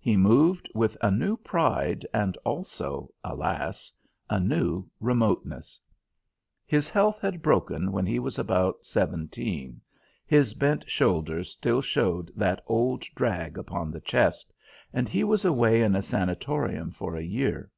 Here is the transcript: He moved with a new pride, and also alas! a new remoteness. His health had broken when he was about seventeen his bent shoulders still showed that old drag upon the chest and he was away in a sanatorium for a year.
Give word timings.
He 0.00 0.16
moved 0.16 0.70
with 0.74 0.96
a 1.02 1.10
new 1.10 1.36
pride, 1.36 2.06
and 2.14 2.34
also 2.46 3.12
alas! 3.22 3.92
a 4.30 4.40
new 4.40 4.88
remoteness. 5.00 5.78
His 6.64 6.88
health 6.88 7.20
had 7.20 7.42
broken 7.42 7.92
when 7.92 8.06
he 8.06 8.18
was 8.18 8.38
about 8.38 8.86
seventeen 8.86 9.82
his 10.26 10.54
bent 10.54 10.88
shoulders 10.88 11.50
still 11.50 11.82
showed 11.82 12.32
that 12.34 12.64
old 12.66 13.02
drag 13.14 13.58
upon 13.58 13.90
the 13.90 14.00
chest 14.00 14.50
and 14.94 15.10
he 15.10 15.22
was 15.24 15.44
away 15.44 15.82
in 15.82 15.94
a 15.94 16.00
sanatorium 16.00 16.90
for 16.90 17.14
a 17.14 17.20
year. 17.22 17.70